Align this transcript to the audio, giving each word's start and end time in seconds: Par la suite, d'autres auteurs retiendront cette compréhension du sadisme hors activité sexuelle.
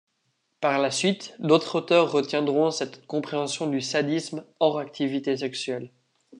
Par 0.61 0.79
la 0.79 0.89
suite, 0.89 1.35
d'autres 1.37 1.75
auteurs 1.77 2.11
retiendront 2.11 2.71
cette 2.71 3.05
compréhension 3.05 3.67
du 3.69 3.81
sadisme 3.81 4.43
hors 4.59 4.79
activité 4.79 5.37
sexuelle. 5.37 5.91